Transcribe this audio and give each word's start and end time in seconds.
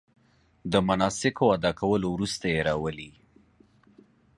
د 0.71 0.73
مناسکو 0.87 1.45
ادا 1.57 1.71
کولو 1.79 2.07
وروسته 2.11 2.45
یې 2.53 2.59
راولي. 2.67 3.11